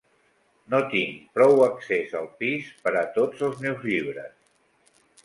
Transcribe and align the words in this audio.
No 0.73 0.77
tinc 0.93 1.27
prou 1.35 1.61
accés 1.65 2.15
al 2.19 2.25
pis 2.39 2.71
per 2.87 2.95
a 3.03 3.05
tots 3.19 3.45
els 3.49 3.63
meus 3.67 3.85
llibres. 3.91 4.35